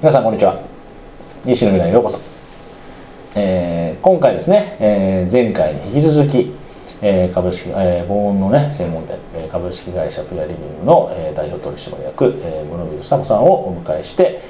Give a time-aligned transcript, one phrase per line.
[0.00, 0.62] 皆さんこんにちは。
[1.44, 2.20] 西野未来へようこそ、
[3.34, 6.54] えー今回ですね、えー前回に引き続き、
[7.02, 14.40] えー株式、えー防音のね専門店、えー株式会社ピアリビングの、えー代表取締役、えー、室見房子さんをお迎えして、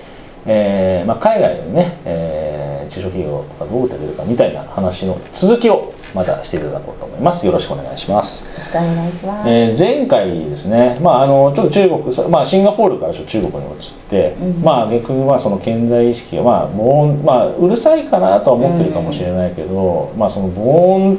[0.45, 7.45] えーまあ、海外でね、えー中小企業がどう打って出るかみたいな話の続きをまたしていただこうと思います。
[7.47, 8.49] よろしくお願いします。
[8.49, 9.49] よろしくお願いします。
[9.49, 21.19] えー前回ですね、まあ、あのちょっと中国さ、まあ、シンガポールからちょっと中国に移って、まあ逆にまあその健在意識が、まあ防音まあ、うるさいかなとは思ってるかもしれないけど、まあ、その防音っ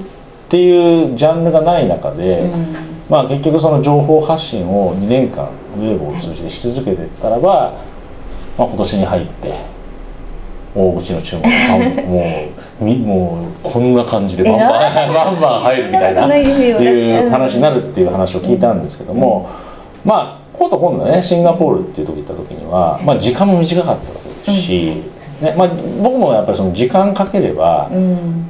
[0.49, 2.49] ていうジャンルがない中で、
[3.09, 7.73] まあ、結局その情報発信を2年間ウェブを通じてし続けてたらば、
[8.57, 9.79] まあ、今年に入って
[10.75, 16.27] 大口の注文がもうみもうこんな感じでバンバンバンバン入るみたいな
[16.83, 19.49] いう話になるっていう話を聞いたんですけども、
[20.05, 25.03] まあ今度今度ねシンガポールっていうとこ行った時には、まあ、時間も短かったわけですし、
[25.41, 25.67] ねまあ、
[26.01, 28.45] 僕もやっぱりその時間かければ、うん、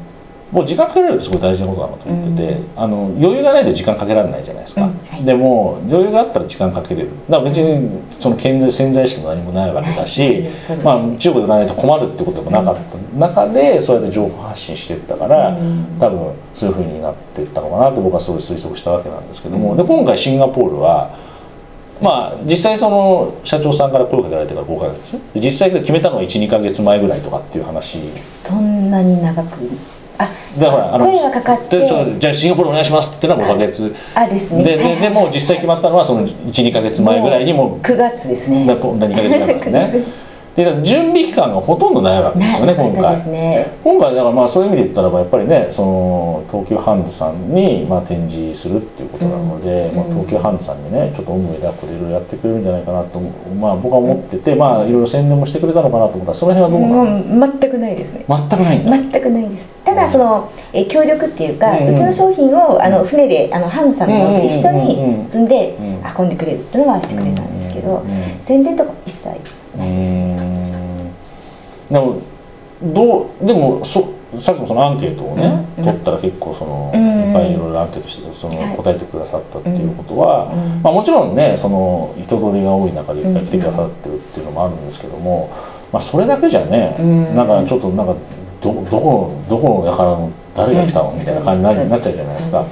[0.52, 4.97] もう時間かけられるってすごい大事なことだなと思ってて、あの余裕がないと時間かけられないじゃないですか、うん。
[5.08, 5.23] はい。
[5.23, 7.09] でも余裕があったら時間かけれる。
[7.30, 10.41] だから別にその健在潜在意識も何もないわけだし、ない。
[10.41, 10.50] ね
[10.83, 12.97] まあ、中国でないと困るってこともなかった。
[13.17, 15.56] 中でそうやって情報発信していったから、
[16.00, 21.16] 多分そういうふうになっていったのかなと僕はそういう推測したわけなんですけども、で今回シンガポールは
[22.02, 25.19] まあ実際その社長さんから声かけられてから5ヶ月。
[25.34, 28.00] で実際決めたのは12ヶ月前ぐらいとかっていう話。
[28.17, 29.69] そんなに長く、
[30.20, 31.88] あ、でほらあの声がかかって
[32.20, 34.64] じゃあシンガポールお願いしますってのは5ヶ月あですね。
[34.64, 38.66] でではいでもう実際決まったのはその12ヶ月前ぐらいにもう9月ですね。
[38.66, 40.03] な2ヶ月前からね
[40.56, 43.16] で準備期間がほとんどないわけですよね今回。
[43.84, 53.22] 今回だからまあそういう意味で言ったらばやっぱりねその東急ハンズさんにまあ展示するっていうことなので、まあ、東急ハンズさんにねちょっと思いでこれいろいろやってくれるんじゃないかなと
[53.59, 58.25] まあ僕は思っててまあいろいろ宣伝もしてくれたのかなと思ったらその辺はどうなの、もう全くないですね。
[58.28, 59.78] 全くないんだ、全くないです。
[59.89, 61.95] ただそのえ協力っていうか、ううん。
[61.95, 66.01] ちの商品をあの船であのハンズさんのものと一緒に積んでうん。
[66.19, 68.05] 運んでくれるっていうのはしてくれたんですけど
[68.41, 69.29] 宣伝とか一切
[69.75, 70.13] うないです。
[70.13, 71.13] ーん。
[71.91, 72.22] でも
[72.81, 78.75] どうでもそさっきもそのアンケートをね、うん取ったら結構その、うんいっぱいいろいろアンケートしてそのはい。
[78.75, 85.49] 答えてくださったっていうことは、うんまあ、もちろんねその人通りが多い中でいっぱい来てくださってるっていうのもあるんですけども、
[85.91, 87.35] まあ、それだけじゃね、うん。
[87.35, 88.16] なんかちょっとなんか
[88.62, 92.66] どどこのどこのやからの誰が来たのみたいな感じになっちゃうじゃないですか。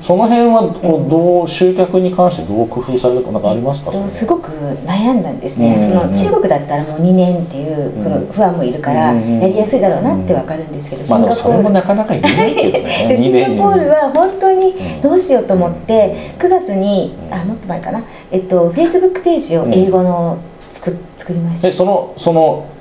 [0.00, 4.50] その辺はこうどう集客に関してどう工夫されるかなんかありますか、えっと、すくごく
[4.86, 5.80] 悩んだんですね、うん。
[5.80, 9.40] その中国だったらもう2年っていうこの不安もいるからうん。
[9.40, 11.70] やりやすいだろうなってわかるんですけど、シンガポール。
[11.70, 13.08] なかなか言えないけどね。
[13.08, 15.00] でシンガポールは本当にうん。
[15.02, 18.02] どうしようと思って9月にあもっと前かな。
[18.30, 20.38] えっとフェイスブックページを英語の
[20.70, 21.68] 作作りました。
[21.68, 22.73] でそのそのい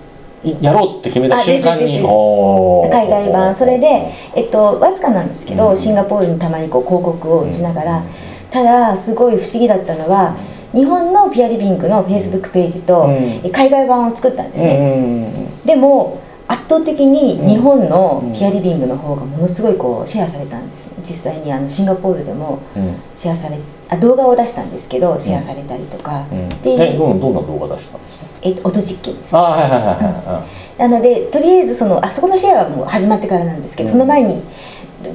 [0.61, 1.99] やろうって決めたあ瞬間に。
[1.99, 3.55] 海外版。
[3.55, 5.77] それで、えっと、わずかなんですけど、うん。
[5.77, 8.03] シンガポールにたまにこう広告を打ちながら、
[8.49, 10.35] ただすごい不思議だったのは
[10.73, 13.09] 日本のピアリビングのフェイスブックページと、
[13.51, 20.87] 海外版を作ったんですうんね、うんでも圧倒的に日本のうんピアリビングの方がものすごいこうシェアされたんです。
[20.87, 22.95] ね実際にあのシンガポールでもうん。
[23.15, 23.57] シェアされ
[23.89, 26.49] あ動画を出したんですけどシェアされたりとか、うん。
[26.61, 28.25] でどんな動画出したんですか？
[28.43, 29.35] えっと、音実験です。
[29.35, 30.45] あはいはいはいは
[30.77, 33.93] なのでとりあえずそのあそこのシェアはもう始まってからなんですけど、うん。
[33.93, 34.43] その前に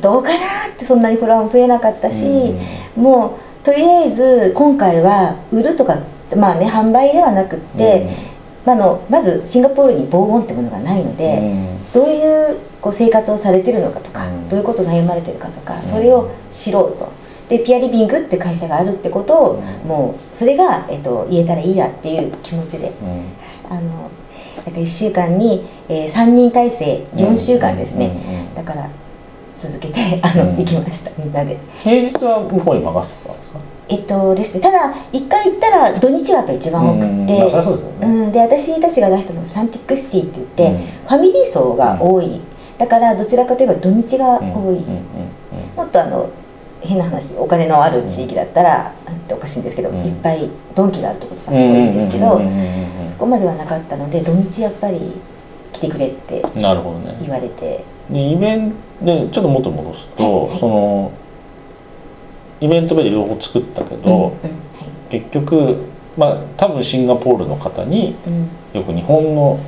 [0.00, 0.36] どうかな
[0.72, 2.54] ってそんなにフォロワーも増えなかったし、
[2.96, 5.98] うもうとりあえず今回は売るとか
[6.34, 8.08] まあね販売ではなくって、
[8.64, 11.92] まあ、あのまずシンガポールに防音ってものがないので、うん。
[11.92, 14.48] どういうこう生活をされてるのかとか、うん。
[14.48, 17.27] どういうことを悩まれてるかとか、それを知ろうと。
[17.48, 19.88] でピアリビングって会社があるってことを、うん。
[19.88, 22.92] もうそれが、えっと、言えたらいいやっていう気持ちで。
[23.02, 23.22] うん。
[23.70, 24.10] あの
[24.66, 28.90] なんか1週間に、えー、3人体制4週間ですね、だから
[29.56, 30.56] 続けて あの、うん。
[30.56, 31.56] 行きましたみんなで。
[31.78, 33.58] 平日は向こうに任せてたんですか？
[33.90, 37.80] えっとですねただ1回行ったら土日がやっぱ一番多くうんって、うですよね。
[38.02, 40.86] うん、で私たちが出したのがサンティックシティって言って、うん。
[41.06, 42.40] ファミリー層が多い、
[42.76, 44.78] だからどちらかといえば土日が多い、うんうんうん。
[45.76, 46.28] もっとあの
[46.80, 50.04] 変な話お金のある地域だったら、っておかしいんですけど、うん。
[50.04, 52.40] いっぱいドンキがあるところとかすごいんですけど、
[53.10, 54.98] そこまではなかったので土日やっぱり
[55.72, 57.84] 来てくれって言われて。
[58.10, 60.58] でイベントでちょっと元戻すと、はいはい。
[60.58, 61.12] その
[62.60, 64.32] イベントで両方作ったけど、うんうんはい。
[65.10, 65.84] 結局
[66.16, 68.48] まあ多分シンガポールの方にうん。
[68.72, 69.58] よく日本の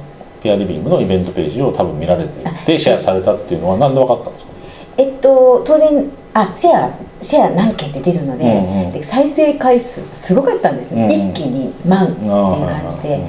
[0.42, 4.50] ペアリビングのイベントページを多分見られてあでシェアされたっていうのは何で分かったんですか？
[4.98, 6.90] えっと当然あシェア
[7.20, 8.92] シェア何件って出るので,、うんうん。
[8.92, 11.30] で再生回数がすごかったんですね、うんうん。
[11.30, 13.26] 一気に万っていう感じで、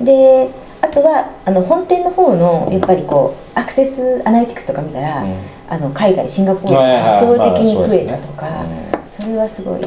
[0.00, 0.50] で
[0.80, 5.36] あとはあの本店の方のやっぱりこうアクセスアナリティクスとか見たら、うん。
[5.68, 8.64] あの海外シンガポールが圧倒的に増えたとか、
[9.10, 9.80] それはすごい。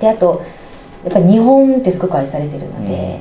[0.00, 0.42] であと
[1.04, 3.20] やっぱり日本ってすごく愛されてるので、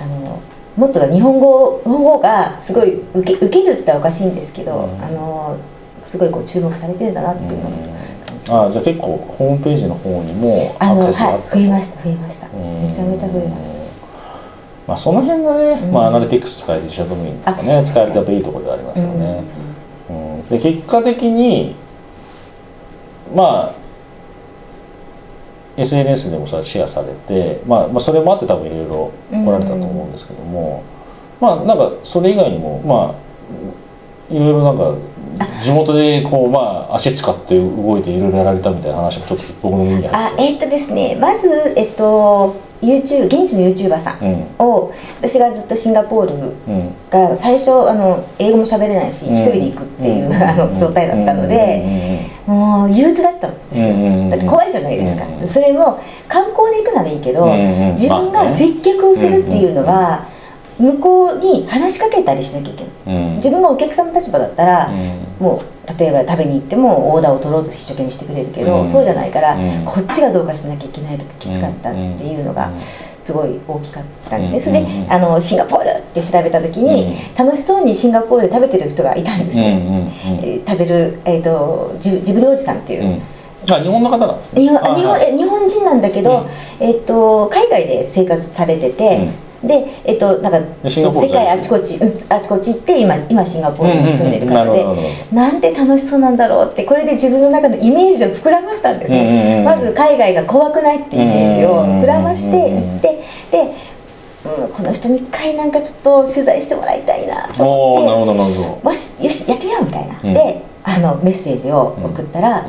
[0.00, 0.42] あの
[0.76, 5.04] もっと日本語の方がすごい受け受けるっておかしいんですけど、うん。
[5.04, 5.56] あの
[6.02, 7.98] すごいこう注目されてるんだなっていうのも
[8.48, 12.48] 感ああじゃあ結構ホームページの方にもアクセスがあったはい増えました増えました。
[12.48, 12.82] うん。
[12.82, 13.62] めちゃめちゃ増えまし
[14.86, 15.92] まあその辺がね、うん。
[15.92, 19.44] まあ、アナリティクス使えて自社ドメインとかねあ使えるといいところではありますたよね、
[20.08, 20.48] うん。
[20.48, 21.76] で結果的に
[23.34, 23.74] まあ
[25.76, 30.82] SNS でもそれはシェアされて、まあ、まあそれもあって多分いろいろ来られたと思うんですけども、
[31.40, 34.94] まあなんかそれ以外にもまあいろいろなんか
[35.62, 44.66] 地元でこうまあ足使って動いていろいろやられたみたいな話もちょっと僕の耳にあえっとですねまずえっと YouTube 現地の YouTuber さんうん。
[44.66, 46.94] を私がずっとシンガポールうん。
[47.10, 49.34] が最初あの英語も喋れないしうん。
[49.34, 50.32] 一人で行くっていう、ん。
[50.32, 57.46] あの状態だったので、もう憂鬱だったんですよ、だって怖いじゃないですか、うんそれも観光で行くならいいけど、
[57.94, 60.27] 自分が接客をするっていうのは、
[60.78, 63.16] 向こうに話しかけたりしなきゃいけない。
[63.16, 63.36] うん。
[63.36, 65.44] 自分がお客さんの立場だったら、うん。
[65.44, 68.88] もう例えば食べに行ってもオーダーを取ろうと一生懸命してくれるけど、うん。
[68.88, 69.84] そうじゃないから、うん。
[69.84, 72.76] こっちがどうかしなきゃいけないとかきつかったっていうのがうん。
[72.76, 74.86] すごい大きかったんですね、うん。
[74.86, 83.22] それであのシンガポールって調べた時に、楽しそうにシンガポールで食べてる人がいたんですね、うんえー食べる、えー、とジブジブリおじさんっていう、うん。
[83.70, 84.62] あ日本の方なんですね。
[84.62, 86.46] 日本あ日本え日本人なんだけど、
[86.80, 89.28] えっと海外で生活されてて、
[89.64, 99.64] でえっとなんか世界あちこちうんあちこち行って今今シンガポールに住んでる方で、うんなんて楽しそうなんだろうってこれで自分の中のイメージを膨らましたんですよ、うんうんうん。
[99.64, 103.74] まず海外が怖くないっていうイメージを膨らまして行ってで、
[104.60, 110.32] うん、この人に一回なんかちょっと取材してもらいたいなとお思ってもしよしやってみようみたいな、うん。
[110.32, 112.66] であのメッセージを送ったら、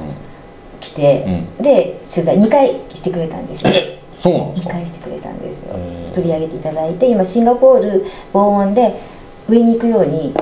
[0.82, 3.72] 来て、うで取材2回してくれたんですよ。
[3.74, 5.76] え そうなんです2か回してくれたんですよ。
[6.14, 9.00] 取り上げていただいて今シンガポール防音で
[9.48, 10.34] 上に行くように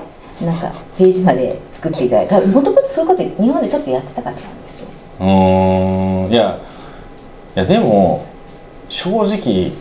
[0.41, 2.41] なんかページまで作っていただいた。
[2.41, 4.87] もともとそういうこと日本でちょっとやってた方なんですよ。
[5.19, 6.31] うーん。
[6.31, 6.59] いや
[7.55, 8.25] いやでも
[8.89, 9.71] 正直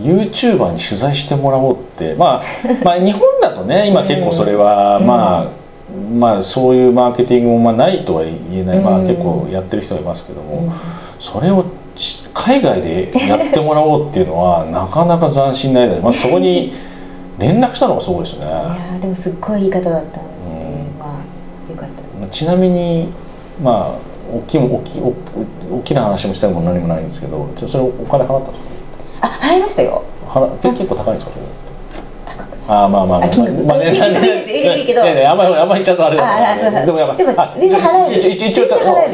[0.00, 2.42] YouTuber に取材してもらおうって、まあ、
[2.84, 5.62] まあ日本だとね今結構それは、うんまあ
[6.18, 9.06] まあそういうマーケティングもまあないとは言えない、まあ、うん。
[9.06, 10.72] 結構やってる人はいますけども、うん。
[11.20, 11.66] それをし
[12.34, 16.72] 海外でやってもらおうっていうのは なかなか斬新なアイデアでまずそこに
[17.38, 18.46] 連絡したのがすごいですね。
[18.46, 20.00] いやーでもすっごいいい方だったので、
[20.46, 21.88] うんまあよかっ
[22.20, 22.28] た。
[22.28, 23.08] ちなみに
[23.62, 25.12] まあ大きいも大きい大
[25.78, 28.60] 大きな話もしたいも何もないんですけどそれお金払ったんです
[29.20, 30.02] あ入りましたよ。
[30.32, 31.32] か払結結構高いんですか
[32.68, 33.24] あーまあまあまあ。
[33.24, 33.64] あ金額。
[33.64, 33.86] まあね。
[33.86, 37.16] いいいいけどいやいやあんまりあんまりちゃんとあれだああそうそうでもやっぱ
[37.54, 38.64] で全然払える一応一応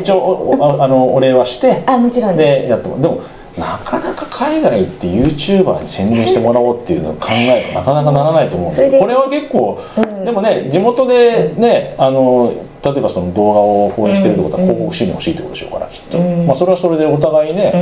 [0.00, 3.22] 一応ああのお礼はしてあもちろんでやってもでも
[3.58, 12.52] なかなか海外行って YouTuber に宣伝してもらおうっていうのを考えるとなかなかならないと思うんででこれは結構、うんでもね地元でねあの
[12.84, 14.66] 例えばその動画を放映してるってことはうん。
[14.66, 16.46] 広告収入欲しいってことでしょうからきっと、うん。
[16.46, 17.72] まあそれはそれでお互いね、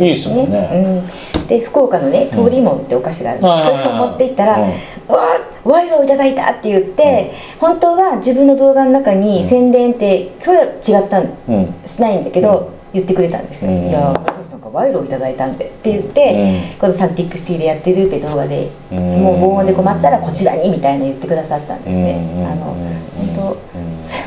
[0.00, 1.02] いいっすもんね。
[1.34, 3.40] うん、で福岡のね通りもんってお菓子がある。
[3.40, 3.64] うん。
[3.64, 4.62] それを持って行ったら「うん。
[4.62, 4.70] わ
[5.08, 11.74] あ賄賂をいただいた!」って言って、本当は自分の動画の中に宣伝ってそれは違ったんうん。
[11.84, 13.84] しないんだけど、言ってくれたんですよ「うん。
[13.84, 18.98] いや森口さんが賄賂をいただいたんで」って言って、このサンティックシティでやってるって動画で、うん。
[19.22, 22.46] もう防音で困ったらこちらにみたいな言ってくださったんですね、うん。
[22.46, 22.74] あの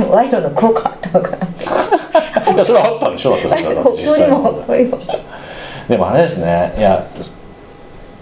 [0.06, 1.38] 当、 賄賂の効果あったのかな。
[2.54, 4.64] いやそれはあったんでしょだってそれは実際も
[5.88, 7.04] でもあれですねいや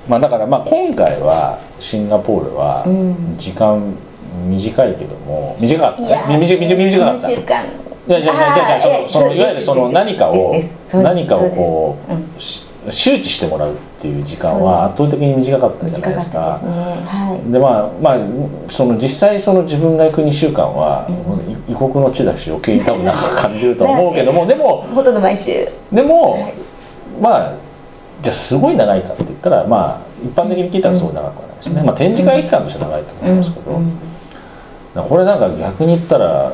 [0.07, 3.35] まあだからまあ今回はシンガポールはうん。
[3.37, 3.93] 時間
[4.47, 7.67] 短いけども短かった短短短かっ4たい。
[8.07, 10.55] やじゃあじゃあじゃあそのそのいわゆるその何かを
[10.93, 16.59] 何かをこそうでうし周知してもらうっていう時間は圧倒的に短かったじゃないですか。
[16.59, 17.51] たではい。
[17.51, 21.07] でまあまあその実際その自分が行く2週間は、
[21.67, 25.67] い異国の地だし余計に多分なんか感じるとは思うけども でもほとんど毎週。
[25.91, 26.37] でも、
[27.21, 27.53] まあ
[28.21, 35.03] じゃあすごい長いかって言ったらまあ一般的に聞いたらそう長くはないですよね、まあ、展示会期間として長いと思いますけど、うん。
[35.09, 36.53] これなんか逆に言ったら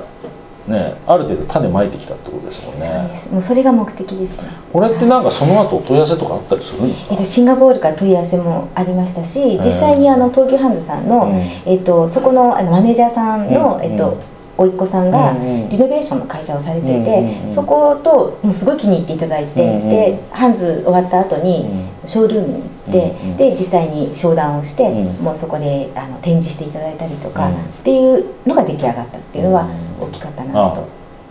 [0.67, 3.31] ねある程度種まいてきたってことですもんそうねです。
[3.31, 4.49] もうそれが目的ですね。
[4.71, 7.13] これってなんかその後お問い合わせとかあったりするんですか？
[7.13, 11.35] えっと、シンガポールから問い合わせもありましたし実際にあの東急ハンズさんの、うん。
[11.65, 13.83] えっと、そこのあのマネージャーさんの、うん。
[13.83, 14.32] えっと、お
[14.63, 15.33] 甥っ子さんが
[15.69, 21.65] リノベーションの会社をされてて、そこともうすごい気に入っていただいて、でハンズ終わった後に
[22.03, 22.07] うん。
[22.07, 25.23] ショールームに行って、で実際に商談をして、うん。
[25.23, 27.53] もうそこであの展示していただいたりとか、うん。
[27.55, 29.63] っていうのが出来上がったっていうのは
[29.99, 30.07] うん。
[30.07, 30.87] 大きかったなあと。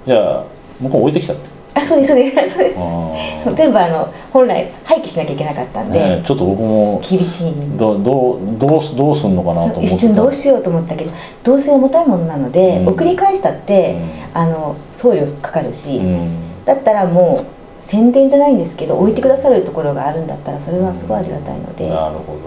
[0.06, 0.44] じゃあ
[0.80, 1.34] 向こう置いてきた
[1.74, 3.54] あそうですそうですそうです。
[3.56, 9.94] 全部あの本来廃棄しなきゃいけなかったんで、ねちょっと僕も厳しいどどうどうすどうすんのかなと思ってた。
[9.94, 11.10] 一瞬どうしようと思ったけど
[11.42, 12.88] どうせ重たいものなので、うん。
[12.88, 14.00] 送り返したって、
[14.34, 16.64] うあの送料かかるし、うん。
[16.64, 22.38] だったらもう宣伝じゃないんですけど置いてくださるところがあるんだったらそれはすごいありがたいので、なるほ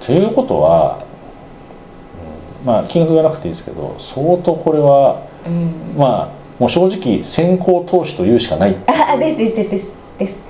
[0.00, 0.04] ど。
[0.04, 1.04] ということは、
[2.60, 2.66] うん。
[2.66, 8.76] まあ金額がなくていいですけど相当これはうん、まあもう正直先行投資というしかない。
[8.86, 10.48] ああですですですですです。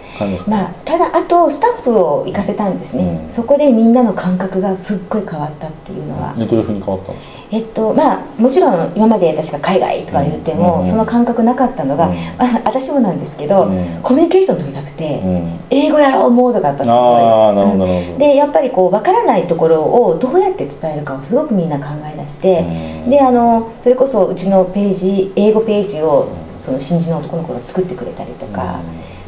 [0.48, 3.30] まあただあとスタッフを行かせたんですね、うん。
[3.30, 7.37] そこでみんなの感覚がすっごい変わったっていうのは、でどういうふうに変わったんですか？
[7.50, 12.16] えっとまあもちろん今まで私が海外とか言っても、うんその感覚なかったのが、うん。
[12.38, 14.00] あ私もなんですけど、うん。
[14.02, 15.60] コミュニケーション取りたくて、うん。
[15.70, 18.18] 英語やろうモードがやっぱすごい。
[18.18, 22.60] でやっぱりこう分からないところをどうやって伝えるかをすごくみんな考え出して、
[23.04, 23.10] うん。
[23.10, 26.28] であのそれこそうちのページ英語ページを
[26.58, 28.80] その新人の男の子が作ってくれたりとか、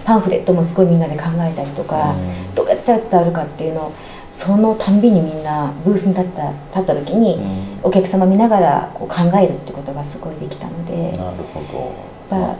[0.05, 2.17] パンフレットもすごいみんなで考えたりとか、う
[2.53, 2.55] ん。
[2.55, 3.93] どうやったら伝わるかっていうのを
[4.30, 7.70] そのたんびにみんなブースに立った立った時に、うん。
[7.82, 11.92] お客様見ながらこう考えるってことがすごいできたので、なるほど、
[12.30, 12.56] まあ、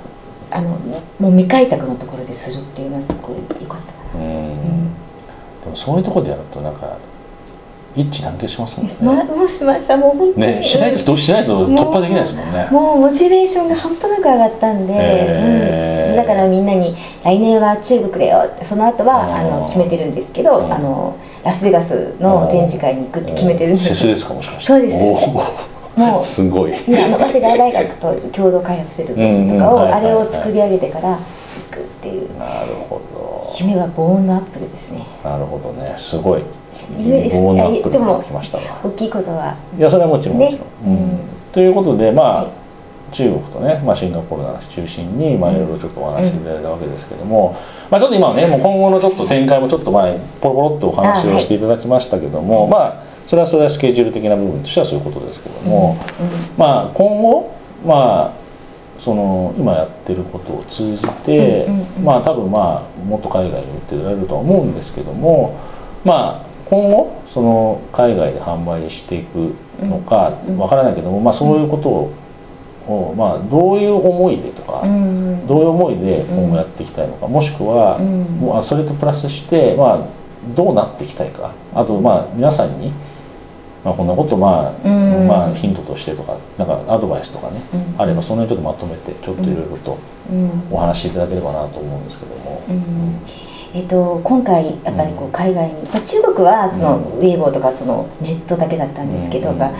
[0.50, 0.70] あの
[1.18, 3.92] もう未開拓のところでするっていうのはすごい良かった。
[3.92, 4.24] かな。
[4.24, 4.30] うん。
[4.30, 4.94] うん。
[5.62, 6.96] でもそういうところでやるとなんか
[7.94, 9.24] 一致団結しますもんね。
[9.28, 9.96] まもうしました。
[9.96, 12.68] もう本当に、ねしないとどうしないと突破できないですもんね。
[12.70, 16.10] もうモチベーションが半端なく上がったんで、へー。
[16.10, 20.72] うん、だからみんなに「来年は中国だよ」ってその後はあの決めてるんですけど、うん。
[20.72, 24.66] あのラスベガスの展示会に行くって決めてるんですですかもしかして。
[24.66, 24.97] そうです。
[24.97, 26.75] おもうお すごい。
[26.87, 31.18] 今あの早稲田大学と共同開発してるとかを、あれを作り上げてから行
[31.70, 32.38] くっていう。
[32.38, 33.40] なるほど。
[33.59, 35.00] 夢はボーンのアップルですね。
[35.25, 35.94] なるほどね。
[35.97, 36.42] すごい。
[36.97, 37.37] 夢です。
[37.37, 38.64] ボーナップルが来ましたわ。
[38.85, 39.54] 大きいことは。
[39.78, 41.18] いやそれはもちろんもねちろん、うんうん。
[41.52, 42.60] ということでまあ、はい
[43.11, 47.57] 中国とね、まあ、シンガポールの話中心に、まあ、いろいろちょっとお話しいただいたわけですけども、
[47.90, 52.71] まあ、ちょっと今はねもう今後のちょっと展開もちょっと前ポロポロっとお話をしていただきましたけども、はい。
[52.71, 56.59] まあそれはそれはスケジュール的な部分としてはそういうことですけども、うん。
[56.59, 57.55] まあ今後
[57.87, 58.40] まあ
[58.99, 65.59] その今やってることを通じて、うんうんうんまあ多分まあもっと海外に売ってられるとは思うんですけども
[66.05, 70.59] まあ今後その海外で販売していくのかうん。
[70.59, 72.12] わからないけども、まあそういうことを、
[73.16, 78.22] まあどういう思いでとか、うんどういう思いで今後やっていきたいのか、もしくは、うん。
[78.38, 80.06] もうあそれとプラスして、まあ、
[80.54, 81.52] どうなっていきたいか。
[81.75, 82.92] あとまあ皆さんに、
[83.84, 85.26] まあ、こんなことまあ、うん。
[85.26, 88.00] まあヒントとしてとかなんかアドバイスとかね、うん。
[88.00, 89.99] あればその辺ちょっとまとめてちょっといろいろと
[90.30, 90.50] うん。
[90.70, 92.62] お話しいただければなと思うんですけども。
[92.68, 93.18] うん。
[93.72, 97.18] えっと、今回やっぱりこう海外に、まあ、中国はそのうん。
[97.18, 99.58] ウェイボーとかそのネットだけだったんですけど、うん。
[99.58, 99.72] まあ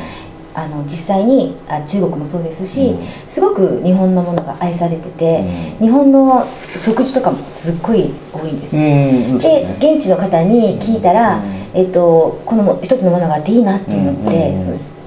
[0.55, 3.07] あの実際にあ中国もそうですし、うん。
[3.29, 5.41] すごく日本のものが愛されてて、
[5.81, 5.87] うん。
[5.87, 14.55] 日本の食事とかもすっごい多いんですよ、うんで現地の方に聞いたら、うんえっと、このも一つのものがあっていいなって思って、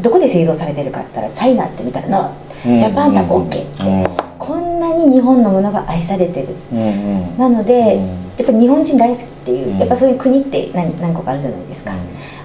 [0.02, 2.32] どこで製造されてるかって言ったらチャイナって見たら「ノ
[2.66, 2.80] うん。
[2.80, 4.23] ジャパンだ OK って
[4.84, 6.50] なに日本のものが愛されてる。
[6.72, 6.82] うんう
[7.36, 7.38] ん。
[7.38, 8.08] なので、うん。
[8.38, 9.80] やっぱ日本人大好きっていう、うん。
[9.80, 11.94] やっぱそういう国って何何個かあるじゃないですか、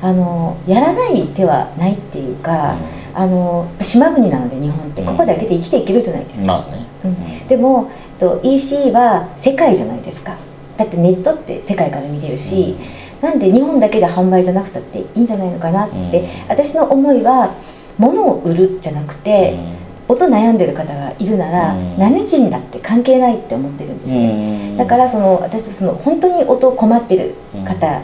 [0.00, 2.76] あのやらない手はないっていうか、
[3.14, 5.09] あの島国なので日本ってうん。
[5.09, 7.47] ここだけで生きていけるじゃないですか、まあね、うん。
[7.47, 10.37] でもと EC は世界じゃないですか。
[10.76, 12.76] だってネットって世界から見れるし、
[13.21, 16.26] なんで日本だけで販売じゃなくたっていいんじゃないのかなって、うん。
[16.49, 17.54] 私の思いは
[17.97, 19.59] 物を売るじゃなくて、
[20.09, 21.99] 音悩んでる方がいるなら、うん。
[21.99, 27.35] 何人だって関係ないって思ってるんですね、だからその私はその本当に音困ってる
[27.65, 28.00] 方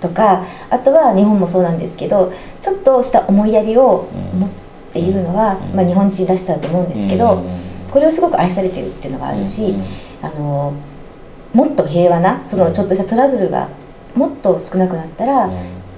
[0.00, 4.08] とか、あとは日本もそうなんですけどちょっとした思いやりを
[4.38, 5.76] 持つっていうのは、うん。
[5.76, 7.42] まあ、日本人らしさだと思うんですけど、
[7.90, 9.74] これをすごく愛されてるっていうのがあるし、
[10.22, 10.72] あの
[11.52, 13.68] もっと平和なそのちょっとしたトラブルが
[14.14, 15.50] もっと少なくなったら、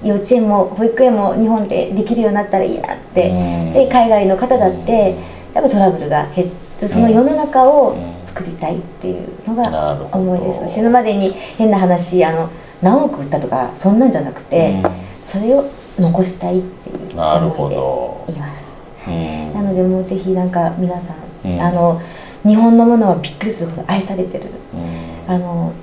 [0.03, 5.15] 幼稚園も保育園も日本でできるようになったらいいなって、で海外の方だって
[5.57, 10.67] やっぱトラブルが減るその世の中を作りたいっていうのが思いです。
[10.67, 12.49] 死ぬまでに変な話あの
[12.83, 14.83] 何億売ったとかそんなんじゃなくて、
[15.23, 15.65] それを
[15.97, 18.65] 残したいっていう思いでどいます。
[19.07, 19.53] うん。
[19.55, 21.59] なのでもうぜひなんか皆さん、うん。
[21.59, 21.99] あの
[22.43, 24.51] 日本のものはびっくりするほど愛されてる。
[24.75, 25.33] うん。
[25.33, 25.73] あの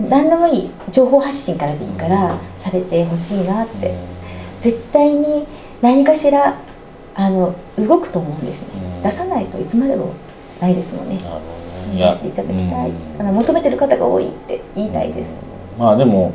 [0.00, 3.94] 何でもいい情報発信からでいいからされてほしいなって。
[4.60, 5.44] 絶対に
[5.80, 6.56] 何かしら
[7.14, 8.68] あの動くと思うんですね。
[8.96, 9.02] うん。
[9.02, 10.12] 出さないといつまでも
[10.60, 11.16] ないですもんね。
[11.16, 11.34] なるほ
[11.88, 12.06] どね。
[12.06, 12.92] 出していただきたい。
[13.18, 15.34] あの求めてる方が多いって言いたいです、
[15.78, 16.32] まあでも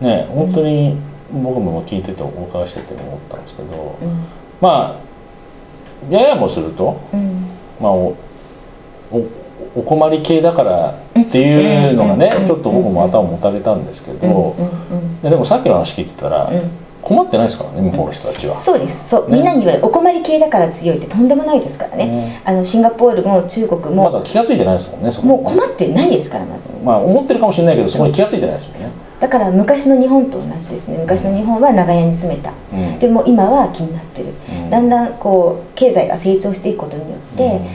[0.00, 0.96] ね本当に
[1.32, 4.24] 僕も聞いててお伺いしてて思ったんですけど、うん。
[4.60, 5.00] ま
[6.10, 7.46] あややもすると、うん。
[7.80, 8.14] まあ、お
[9.10, 9.26] お
[9.74, 12.46] お困り系だからっていうのがね、うん。
[12.46, 14.54] ちょっと僕も頭もたげたんですけど、
[15.22, 18.54] でもさっきの話聞いてたら、うん困ってないですからね向こうの人たちは。
[18.54, 19.08] そうです。
[19.08, 19.36] そう、ね。
[19.36, 22.06] みんなに言われるお困り系だから強いってとんでもないですからね。
[22.06, 26.60] ねあのシンガポールも中国まもだ気が付いてないですもんねもう困ってないですからまだ。
[26.82, 29.04] まあ思ってるかもしれないけどそこに気が付いてないですもんね。
[29.20, 30.98] だから昔の日本と同じですね。
[30.98, 32.52] 昔の日本は長屋に住めた。
[32.72, 32.98] うん。
[32.98, 34.34] でも今は気になってる。
[34.50, 34.70] うん。
[34.70, 37.66] だんだんこう経済が成長していくことによって、うん。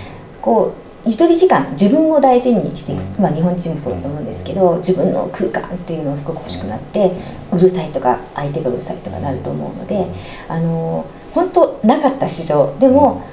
[0.42, 3.24] こう一人時間自分を大事にしていく、うん。
[3.24, 7.12] まあ日本人もそうだと思うんですけど自分の空間っていうのをすごく欲しくなって
[7.52, 10.06] うるさいとか相手がうるさいとかなると思うので
[10.48, 13.24] あの本当なかった市場でも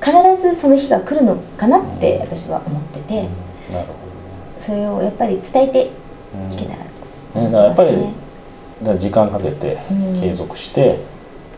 [0.00, 3.28] 必ずその日が来るのかなって私は思ってて
[4.60, 5.86] それをやっぱり伝えて
[6.52, 7.46] いけたらとね。
[7.46, 10.20] 思だからやっぱり時間かけてうん。
[10.20, 10.98] 継続して、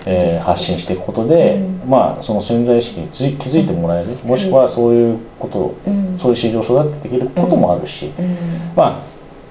[0.07, 1.91] えー発信していくことで、うん。
[1.91, 6.19] まあその潜在意識につい気づいてもらえる、もしくはそういうことを、うん。
[6.19, 8.37] そういう市場を育てていけることもあるし、うん。
[8.77, 9.03] ま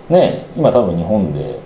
[0.10, 1.60] あね今多分日本で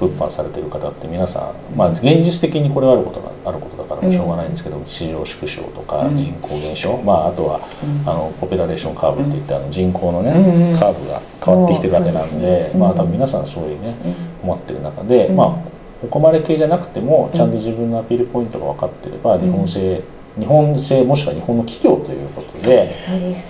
[0.00, 6.16] 物販されてる方って皆さん、まあ、現実的にこれはあることがあることだからもしょうがないんですけど、市場縮小とかうん。
[6.16, 8.08] 人口減少、まあ、あとは、うん。
[8.08, 12.78] あのポピュラレーションカーブっていってあの人口のね、カーブが変わってきてるわけなんでですね。
[12.78, 13.94] まあうん多分皆さんそういうね、
[14.42, 14.50] うん。
[14.50, 15.36] 思ってる中で、うん。
[15.36, 15.73] まあ
[16.04, 20.02] お困り系じゃなくてもちゃんと自分のアピールポイントが分かってれば、ん日本製
[20.38, 22.92] 日本製もしくは日本の企業ということで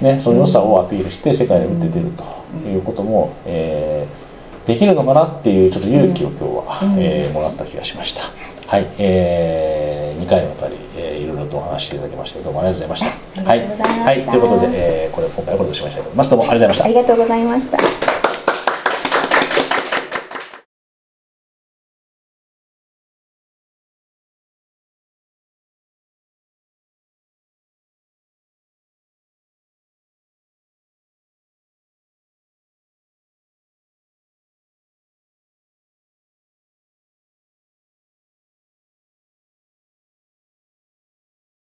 [0.02, 4.25] ね、その良さをアピールして世界に打って出るということも、えー
[4.64, 8.23] できるのかなっていうちょっと勇気を今日は、うんえーもらった気がしました。
[8.66, 13.50] はい、え2回にわたり、えーいろいろとお話ししていただきましてどうもありがとうございました。
[13.50, 16.30] ありがとうございましたはい、はい、ということで、えーこれ今回はこれでおしまいしたいと思います。
[16.30, 16.88] どうもありがとうございましたあ。
[16.88, 18.03] りがとうございました。